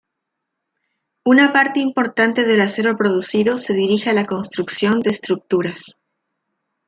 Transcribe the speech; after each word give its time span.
Una 1.23 1.53
parte 1.53 1.79
importante 1.79 2.43
del 2.43 2.61
acero 2.61 2.97
producido 2.97 3.59
se 3.59 3.75
dirige 3.75 4.09
a 4.09 4.13
la 4.13 4.25
construcción 4.25 5.01
de 5.01 5.11
estructuras. 5.11 5.99